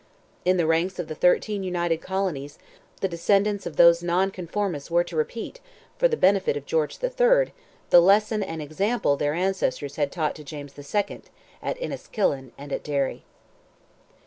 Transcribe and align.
In 0.45 0.57
the 0.57 0.65
ranks 0.65 0.97
of 0.97 1.07
the 1.09 1.13
thirteen 1.13 1.61
United 1.61 1.97
Colonies, 2.01 2.57
the 3.01 3.07
descendants 3.07 3.67
of 3.67 3.75
those 3.75 4.01
Nonconformists 4.01 4.89
were 4.89 5.03
to 5.03 5.15
repeat, 5.15 5.59
for 5.95 6.07
the 6.07 6.17
benefit 6.17 6.57
of 6.57 6.65
George 6.65 6.97
III., 7.03 7.53
the 7.91 8.01
lesson 8.01 8.41
and 8.41 8.63
example 8.63 9.15
their 9.15 9.35
ancestors 9.35 9.97
had 9.97 10.11
taught 10.11 10.33
to 10.37 10.43
James 10.43 10.73
II. 10.75 11.21
at 11.61 11.79
Enniskillen 11.79 12.51
and 12.57 12.73
at 12.73 12.83
Derry. 12.83 13.25